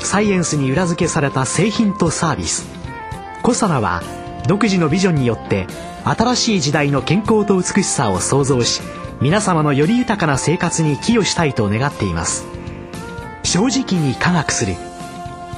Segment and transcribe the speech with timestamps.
[0.00, 2.66] サイエンスに裏付けされた製品とサービス。
[3.42, 4.02] コサナは
[4.46, 5.66] 独自のビジョンによって
[6.04, 8.80] 新しい時代の健康と美しさを創造し
[9.20, 12.46] 皆様のより豊かな生活に寄与したいと願っています。
[13.42, 14.74] 正直に科学する。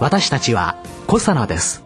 [0.01, 0.77] 私たちは
[1.07, 1.85] コサナです。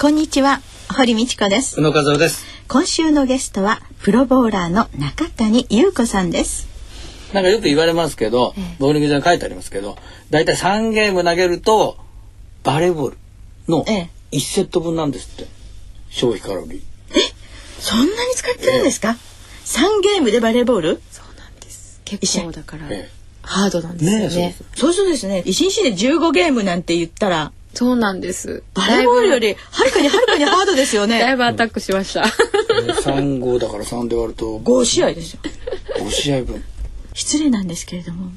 [0.00, 0.60] こんにちは
[0.96, 1.80] 堀道子です。
[1.80, 2.44] 宇野和夫です。
[2.68, 6.67] 今週のゲストはプロボーラーの中谷優子さんです
[7.32, 9.96] なんかよく言われますけど、ボーリング場に書いてありますけど
[10.30, 11.98] だいたい3ゲーム投げると
[12.62, 13.18] バレーボール
[13.68, 13.84] の
[14.32, 15.58] 1セット分なんですって。
[16.10, 16.82] 消費カロリー。
[17.80, 19.16] そんなに使ってるんですか、
[19.64, 21.00] 三ゲームでバレーボール？
[21.10, 22.00] そうなんです。
[22.04, 23.10] 結構だから、え
[23.42, 24.28] ハードなんですよね。
[24.28, 25.42] ねそうそうですね。
[25.46, 28.62] 一日で15ゲームなんて言ったらそうなんです。
[28.74, 32.22] バレーボールよりはるかにはるかにハードですよ だいねぶアタックしました。
[32.22, 35.40] 3号だから3で割ると5試合ですよ。
[35.96, 36.64] 5試合分
[37.14, 38.30] 失礼なんですけれども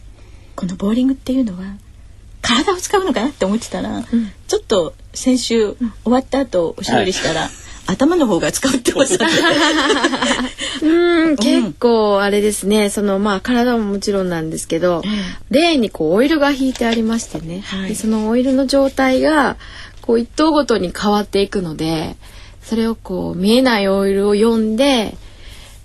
[0.56, 1.76] このボーリングっていうのは
[2.42, 4.04] 体を使うのかなって思ってたら、
[4.48, 7.50] ちょっと先週終わった後おしゃべりしたら、
[7.86, 9.20] 頭の方が使うっておっしゃっ
[10.80, 12.90] て うん結構あれですね。
[12.90, 15.04] そのまあ体ももちろんなんですけど、
[15.50, 17.90] レーンにこうオイルが引いてありましてね、はい。
[17.90, 19.58] でそのオイルの状態が
[20.02, 22.16] こう一頭ごとに変わっていくので
[22.64, 25.16] それをこう見えないオイルを読んで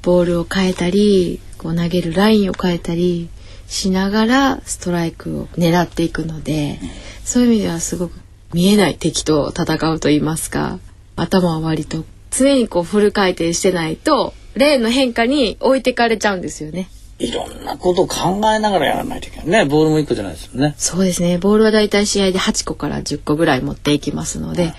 [0.07, 3.29] ボールを変えたりこう投げるラインを変えたり
[3.67, 6.79] しながらストライクを狙っていくので
[7.25, 8.21] そういう意味ではすごく
[8.55, 10.79] 見えない敵と戦うと言いますか
[11.17, 16.89] 頭は割と常にこうフル回転してないとレーンの変化に置いてかれちゃうんですよね。
[17.19, 19.65] いろんなことを考えながらやらないといけないね。
[19.65, 20.75] ボールも1個じゃないですよね。
[20.79, 21.39] そうですね。
[21.39, 24.73] ボールはだいたい試合で8個から10個ぐらい持っていきますので、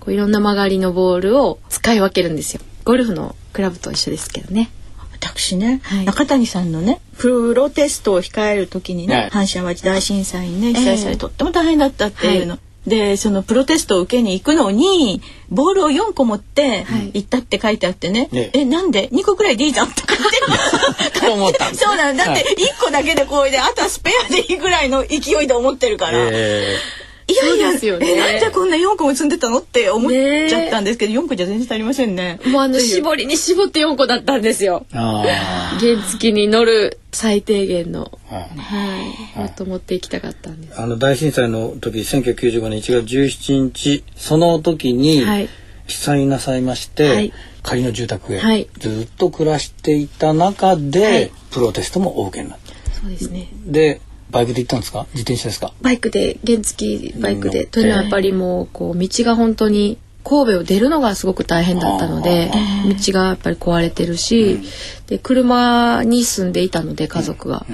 [0.00, 2.60] こういろんな曲がりのボールを使い分けるんですよ。
[2.84, 4.70] ゴルフのクラブと一緒ですけどね。
[5.12, 6.04] 私ね、はい。
[6.04, 9.46] 中谷さんのねプロテストを控える時にね、はい。
[9.46, 12.54] 阪神・淡路大震災にね被災され、とっても大変だったっていうの。
[12.54, 17.10] はでそのプロテストを受けに行くのにボールを4個持ってはい。
[17.14, 18.50] 行ったって書いてあってね、ね。
[18.54, 21.20] えなんで？2個くらいでいいじゃんって言って。
[21.20, 22.26] と 思った そうなんだ。
[22.26, 22.54] だってはい。
[22.54, 27.01] 1個だけでこうであとはスペアでいいぐらいの勢いで思ってるから、えい
[27.36, 28.12] やいやそうですよね。
[28.12, 32.40] えなんでこんな4個も積んでたのって思っちゃったんですけど、4個じゃ全然足りませんね。
[32.46, 34.86] もうあの絞りに絞って4個だったんですよ。
[34.90, 38.18] 原付に乗る最低限の。
[38.30, 38.46] あ、はい。
[38.56, 39.06] は
[39.36, 39.38] い。
[39.40, 40.80] もっと持っていきたかったんです。
[40.80, 45.48] あの大震災の時1995年1月17日その時にはい。
[45.86, 47.32] 被災なさいまして、はい。
[47.62, 48.68] 仮の住宅へはい。
[48.78, 51.32] ずっと暮らしていた中で、はい。
[51.50, 52.72] プロテストもお受けになった。
[52.92, 53.48] そうですね。
[53.66, 54.00] で
[54.32, 55.06] バイクで行ったんですか？
[55.12, 55.72] 自転車ですか？
[55.82, 57.66] バイクで原付バイクで。
[57.66, 62.50] というのはやっぱりもうこう道が本当に神戸を出るのがすごく大変だったので
[62.88, 64.60] 道がやっぱり壊れてるし、
[65.06, 67.66] で車に住んでいたので家族が、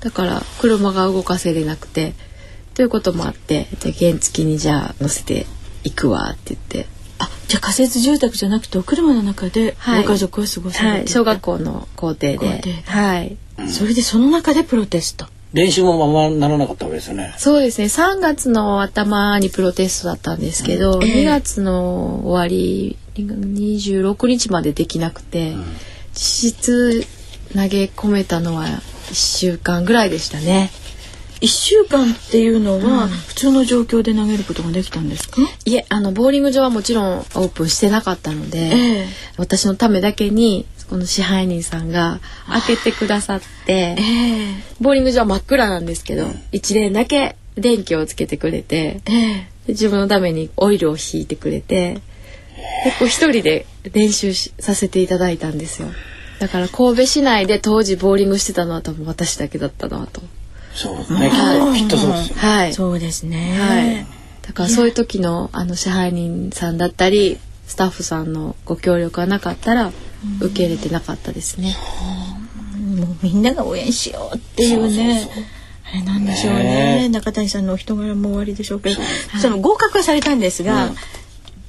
[0.00, 2.14] だから車が動かせれなくて
[2.74, 5.46] ということもあってで原付にじゃあ乗せて
[5.82, 6.86] 行くわって言って、
[7.18, 10.02] あじゃあ仮設住宅じゃなくてお車の中ではい。
[10.02, 12.38] ご家族は過ごされてはい、小学校の校庭で。
[12.38, 12.72] 校庭で。
[12.84, 13.36] はい。
[13.66, 15.26] それでその中でプロテスト。
[15.52, 17.34] 練習もままならなかったわけですよね。
[17.38, 17.86] そうですね。
[17.86, 25.54] 3月の頭にプロテストだったんですけど、2月の終わり26日までできなくて、
[26.12, 27.06] 実質
[27.54, 30.70] 投げ込めたのは1週間ぐらいでしたね。
[31.40, 35.40] 一週間っていうのは普通の状況で投げることができたんですか？
[35.64, 39.06] いえあのボーリング場はもちろんオープンしてなかったので、ええ。
[39.36, 44.62] 私のためだけにこの支配人さんが開けてくださって、ええ。
[44.80, 49.48] ボーリング場は真っ暗なんですけど、一連だけ電気をつけてくれて、ええ。
[49.66, 52.00] で自分のためにオイルを引いてくれて
[52.84, 55.88] 結構一人で練習しさせていただいたんですよ。
[56.40, 60.22] だから神戸市内で当時ボーリングしてたのは多分私だけだったなと
[60.78, 61.30] そうですね。
[61.30, 62.36] きっときっとそうですよ。
[62.36, 62.72] はい。
[62.72, 63.58] そうですね。
[63.58, 64.06] はい。
[64.46, 69.92] だからそういう時のあの支配人さんだったりスタッフさんのご協力がなかったら
[70.40, 71.76] 受け入れてなかったですね、
[72.96, 75.28] もうみんなが応援しようっていうね。
[75.84, 76.64] あれなんでしょうね。
[77.02, 77.08] ね。
[77.08, 79.00] 中谷さんのお人柄も終わりでしょうけど
[79.40, 80.90] その合格はされたんですが、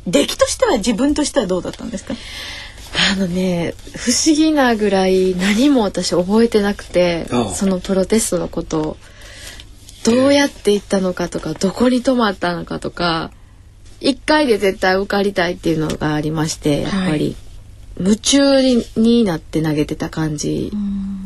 [0.07, 2.13] 出来としては自分としてはどうだったんですか？
[2.93, 7.49] あのね不思議なぐらい何も私覚えてなくてああ。
[7.49, 8.97] そのプロテストのことを
[10.05, 13.31] どうやって行ったのかとかどこに泊まったのかとか
[14.01, 17.35] 一回で絶対受かりたいっていうのがありましてやっぱり、
[17.99, 18.63] 夢中
[18.95, 20.71] になって投げてた感じ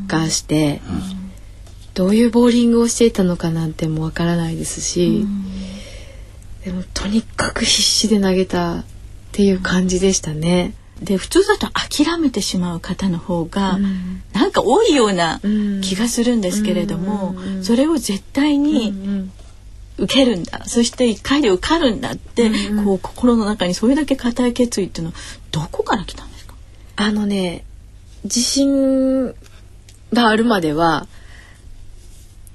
[0.07, 0.81] がして、
[1.94, 5.27] どういうボーリングをしていたのかなんてもわからないですし、
[6.65, 8.86] でもとにかく必死で投げたっ
[9.31, 10.74] ていう感じでしたね。
[11.03, 13.79] で普通だと諦めてしまう方の方が、
[14.33, 15.39] なんか多いような
[15.81, 18.94] 気がするんですけれども、それを絶対に
[19.97, 20.65] 受けるんだ。
[20.65, 22.50] そして一回で受かるんだって、
[22.83, 25.17] こう心の中にそれだけ固い決意っていうのは
[25.51, 26.55] どこから来たんですか？
[26.95, 27.63] あのね
[28.23, 29.27] 自信
[30.13, 31.07] があるまでは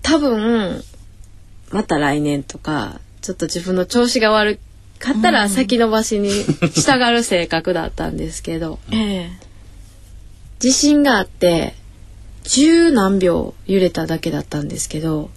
[0.02, 0.82] 多分
[1.70, 4.58] また来年とかちょっと自分の調子が悪
[4.98, 9.30] かったら先延ばしに従う性格だったんですけど、 え
[10.62, 11.74] 自信があって
[12.42, 15.30] 十何秒揺れただけだったんですけど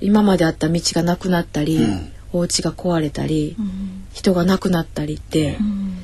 [0.00, 5.98] 今まであった道がなくなったり、うん、お家が壊れたり、うん、人が亡くなったりって、うん、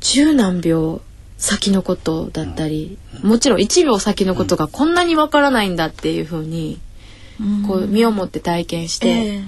[0.00, 1.00] 十何秒
[1.38, 6.78] 先のことだったり、もちろん1秒先のことがこんなにわからないんだっていうふうに、
[7.66, 9.44] こう身をもって体験して、えー、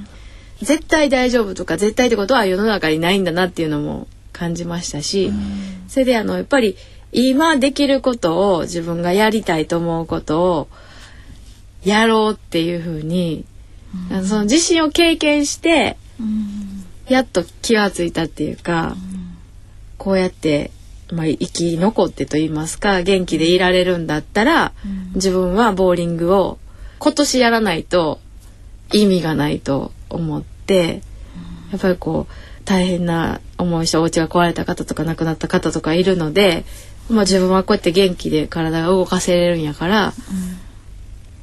[0.62, 5.32] 絶対大丈夫とか絶対ってことは世の中にないんだなっていうのも感じましたし、
[5.88, 6.76] それであのやっぱり
[7.12, 10.69] 今できることを自分がやりたいと思うことを
[11.85, 13.44] やろうっていうふうに
[14.11, 18.97] うん、その地震を経験して、うん、やっと気が付いたっていうか、うん、
[19.99, 20.70] こうやって、
[21.11, 24.73] まあ、生き残ってと言いますか元気でいられるんだったら、
[25.14, 26.59] 自分はボーリングを
[26.99, 28.19] 今年やらないと
[28.93, 36.64] 意味がないと思って、やっぱりこう大変な思いしてお家が壊れた方とか亡くなった方とかいるので、
[37.11, 40.12] まあ、自分はこうやって元気で体が動かせれるんやから、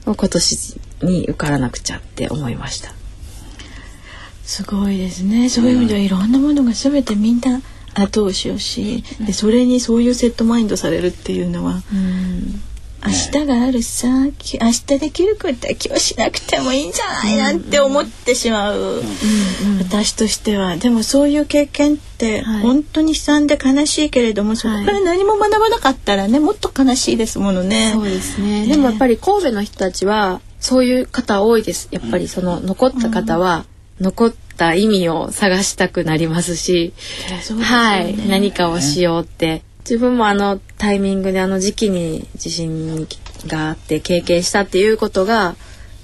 [0.06, 2.94] 今年に受からなくちゃって思いました。
[4.44, 5.50] すごいですね。
[5.50, 7.62] そういう意味ではいろんなものが全てみんな
[7.94, 12.62] 後押しをし、うん、でそれにそういうセットマインドされるっていうのは、うん、
[13.06, 19.02] 明日があるさ明日できることは今日しなくてもいいんじゃないなんて思ってしまう、
[19.80, 20.78] 私としては。
[20.78, 27.92] でもそういう経験って本当に悲惨で悲しいけれども、はい、そこから何も学ばなかったらねもっと悲しいですものね。
[27.94, 31.88] そうですね、でもやっぱり神戸の人たちはそういう方多いです。
[31.92, 33.66] やっぱりその残った方は、
[34.02, 36.94] 残った意味を探したくなりますし、
[37.30, 38.28] ね、はい。
[38.28, 43.08] 何かをしようって自分もあのタイミングであの時期に地震
[43.48, 45.56] があって経験したっていうことが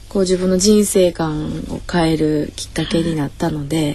[0.09, 3.93] こう自分の人生観を変えるきっかけになったので、え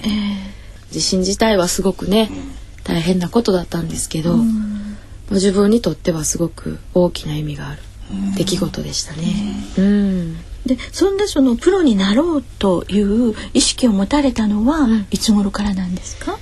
[0.90, 2.30] ー、地震自体はすごくね
[2.84, 4.96] 大変なことだったんですけど、うん、
[5.30, 7.82] 自分にとってはすごく大きな意味がある
[8.36, 9.34] 出来事でしたね。
[9.78, 10.36] うん、うん。
[10.66, 16.38] でそんなそのプロになろうという意識を持たれたのは、いつ頃からなんですか？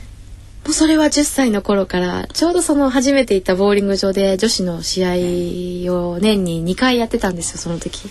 [0.68, 8.06] もうそれは10歳の頃からちょうどその初めて行ったボーリング場で女子の試合を年に2回やってたんですよその時。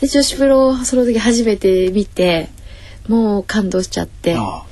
[0.00, 2.48] で女子プロをその時初めて見て
[3.06, 4.64] もう感動しちゃっても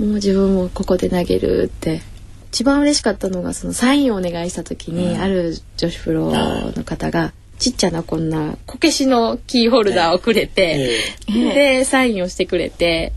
[0.00, 2.02] う自分もここで投げるって。
[2.50, 13.12] 一番嬉しかったのがそのサインをお願いした時に、ある女子プロの方がちっちゃなこんなこけしのキーホルダーをくれて、でサインをしてくれて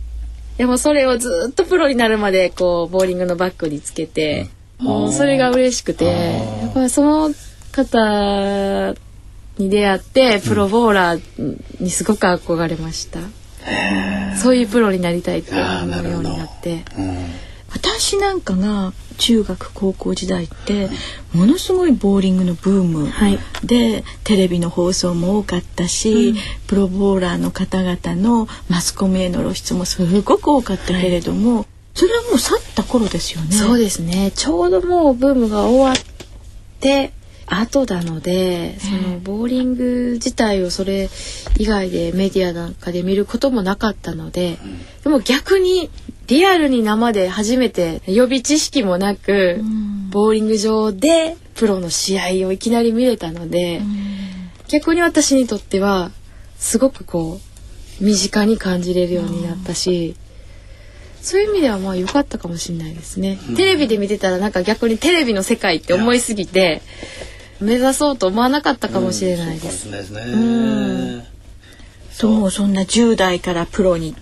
[0.58, 4.50] でもそれをずっとプロになるまでこうボーリングのバッグにつけて、
[4.80, 7.34] もうそれが嬉しくてやっぱりその
[7.72, 8.96] 方
[9.58, 13.20] に出会ってプロボーラーにすごく憧れました。
[14.36, 16.86] そういうプロになりたいって思うようになって。
[17.72, 20.90] 私なんかが中学高校時代って
[21.34, 23.06] ものすごいボーリングのブーム
[23.64, 26.36] で、はい、テレビの放送も多かったし、うん、
[26.68, 33.52] プロボーラーの方々のマスコミへの露出もすごく多かったけれども、はい、それはもう去った頃ですよね。
[33.56, 34.32] そうですね。
[34.36, 35.96] ちょうどもうブームが終わっ
[36.80, 37.12] て
[37.48, 41.10] 後なのでそのボーリング自体をそれ
[41.58, 44.58] 以外でメディアなんかで見ることもなかったので
[45.04, 45.90] でも逆に
[46.28, 49.62] リアルに生で初めて予備知識もなく、
[50.10, 53.82] ボーリング場でプロの試合をいきなり見れたので、
[54.68, 56.12] 逆に私にとっては
[56.58, 57.40] すごくこ
[58.02, 60.16] う身近に感じれるようになったし、
[61.22, 66.82] そういう意味ではまあ良かったかもしれないですね、テレビで見てたらなんか逆にテレビの世界って思いすぎて
[67.60, 69.90] 目指そうと思わなかったかもしれないです。
[69.90, 69.92] う
[70.36, 71.24] ん
[72.20, 74.16] ともうそんな10代からプロに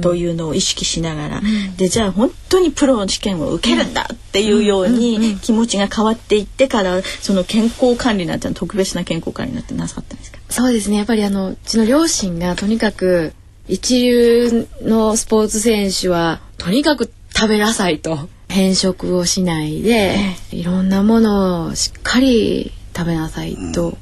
[0.00, 10.38] というのを意識しながら、うん、でじゃあ本当にプロの試験を受けるんだっていうように気持ちが変わっていってからその健康管理なんて特別な健康管理になってなさったんですか？
[10.48, 10.96] そうですね。
[10.96, 13.32] やっぱりあのうちの両親がとにかく
[13.68, 18.28] 一流のスポーツ選手はとにかく食べなさいと。
[18.52, 20.16] 変色をしないで
[20.50, 23.96] いろんなものをしっかり食べなさいと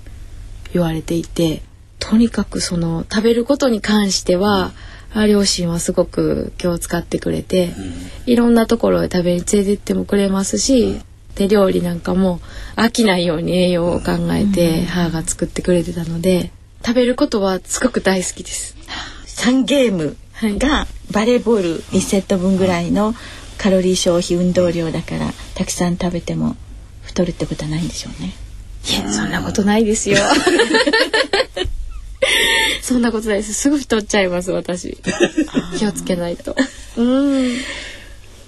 [0.73, 1.61] 言われていて、
[2.09, 4.73] とにかくその食べることに関しては、
[5.15, 7.75] 両親はすごく気を使ってくれて、
[8.25, 11.01] いろんなところへ食べに連れてってもくれますし、
[11.35, 12.41] 手料理なんかも
[12.77, 16.51] 飽きないように栄養を考えて母が作ってくれてたので
[16.85, 18.77] 食べることはすごく大好きです。
[19.27, 20.17] 3ゲーム
[20.59, 23.15] がバレーボール1セット分ぐらいの
[23.57, 26.57] カロリー消費運動量だからたくさん食べても
[27.03, 28.33] 太るってことはないんでしょうね。
[28.89, 30.19] いやそんなことないですよ。
[32.83, 33.53] そんなことないです。
[33.55, 34.99] すぐ太っちゃいます私。
[35.79, 36.57] 気をつけないと。
[36.97, 37.57] うん。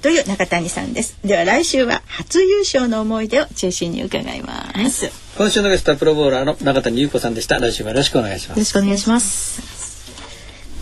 [0.03, 1.17] という中谷さんです。
[1.25, 5.11] では来週は初優勝の思い出を中心に伺います。
[5.37, 7.59] 今週のゲストはプロボーラーの中谷優子さんでした。
[7.59, 8.59] 来週もよろしくお願いします。
[8.59, 9.63] よろしくお願いします。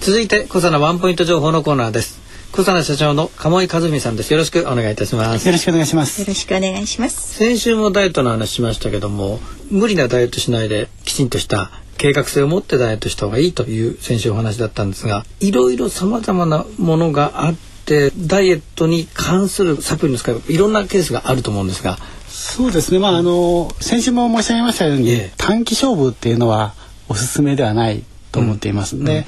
[0.00, 2.18] 続いて小佐のワンポイント情報のコーナーです。
[2.52, 4.32] 小佐社長の鴨井和美さんです。
[4.32, 5.46] よろしくお願いいたします。
[5.46, 6.20] よろしくお願いします。
[6.20, 7.34] よろしくお願いします。
[7.34, 9.40] 先週もダイエットの話しましたけども、
[9.70, 21.98] 無理なダイエットしないできちんとした計画性を持ってダイエットした方がいいという先週お話だったんですが、いろいろ様々なものがあってダイエットに関するサプリの使い方いろんなケースがあると思うんですが。
[22.28, 22.98] そうですね。
[22.98, 26.74] まああの先週も申し上げましたように、短期勝負っていうのは
[27.08, 29.12] おすすめではないと思っていますので。
[29.12, 29.24] うんうん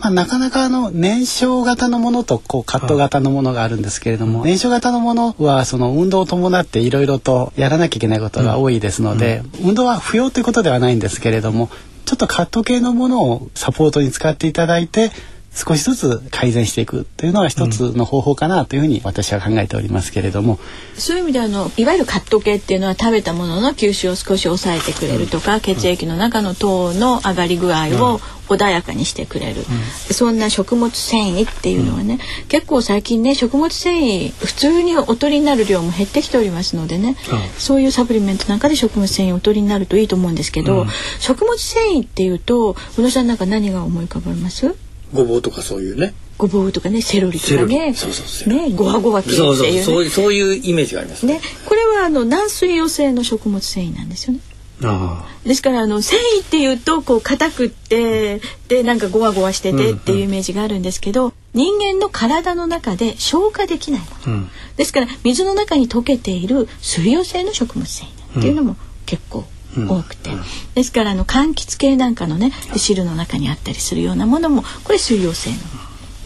[0.00, 11.68] まあ、なかなかあの燃焼型のものとこうカット型のものがあるんですけれども、燃焼型のものはその運動を伴っていろいろとやらなきゃいけないことが多いですので、運動は不要ということではないんですけれども
[12.10, 15.12] ちょっとカット系のものをサポートに使っていただいて
[15.52, 20.60] 少しずつ改善していくというのは一つの方法かなというふうに私は考えておりますけれども、
[20.94, 29.66] うん、そういう意味であのいわゆるカット系っていうのは食べたものの吸収を少し抑えてくれるとか、うん、血液の中の糖の上がり具合を穏やかにしてくれる、うん、
[30.14, 37.16] そんな食物繊維っていうのはね、結構最近ね食物繊維普通にお取りになる量も減ってきておりますのでね、
[37.58, 40.86] そういうサプリメントなんかで食物繊維をお取りになるといいと思うんですけど、
[41.20, 44.74] 食物繊維っていうと宇野さんなんか何が思い浮かばれます？
[45.12, 46.14] ごぼうとかそういうね。
[46.38, 47.94] ごぼうとかねセロリとかね。
[47.94, 54.40] そうそうねごわごわ系っていう、ね、そうそうそうそういうイメージがありますね、ね、これはあの軟水溶性の食物繊維なんですよね。
[54.82, 68.76] あですからあの繊維っていうとこう硬くってでなんかゴワゴワしててっていうイメージがあるんですけど、うんうん、人間の体の中で消化できないもの、うん、ですから水の中に溶けている水溶性の食物繊維っていうのも
[69.06, 69.44] 結構
[69.76, 70.30] 多くて、
[70.74, 75.56] ですからあの柑橘系なんかのね汁の中にあったりするようなものもこれ水溶性の。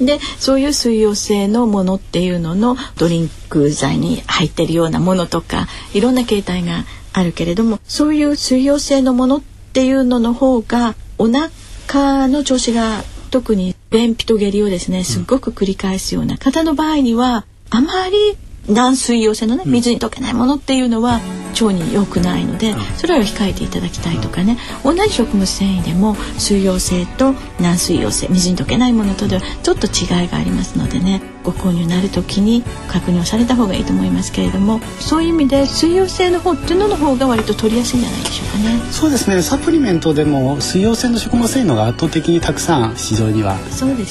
[0.00, 18.36] でそういう水溶性のものっていうののドリンク剤に入ってるようなものとかいろんな形態があるけれどもそういう水溶性のものっていうのの方がお腹の調子が特に便秘と下痢をですねすっごく繰り返すような方の場合にはあまり
[18.68, 21.20] 軟水溶性のね水に溶けないものっていうのは
[21.54, 24.58] 腸に良くないのでそれを控えていただきたいとかね。
[24.82, 38.78] 同じ食物繊維でも水溶性と軟水溶性水に溶けないものとではちょっと違いがありますのでねご購入なる時に確認をされた方がいいと思いますけれどもそういう意味で水溶性の方っていうのの方が割と取りやすいんじゃないでしょうかね。
[38.90, 39.42] そうですね。
[39.42, 43.56] サプリメントでも水溶性の食物繊維のが圧倒的にたくさん市場には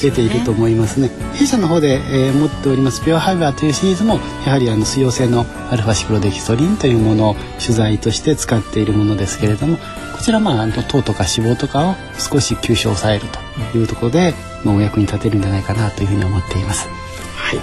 [0.00, 13.24] 出ていると思いますね、ね、弊社の方で、えー、持っておりますピュアハイバーというシリーズもやはりあの水溶性のアルファシクロデキストリンというものを取材として使っているものですけれどもこちらまあ糖とか脂肪とかを少し吸収を抑える
[13.72, 14.34] というところで、
[14.64, 16.88] まあ、お役に立てるんじゃないかなというふうに思っています。
[17.36, 17.58] はい。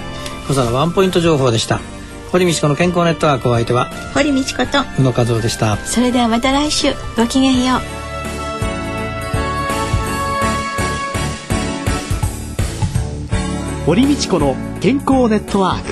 [0.48, 1.80] 小佐のワンポイント情報でした。
[2.30, 5.76] 堀道子の健康ネットワークお相手は堀道子と宇野和夫でした。
[5.78, 8.02] それではまた来週ごきげんよう。
[13.86, 15.91] 堀道子の健康ネットワーク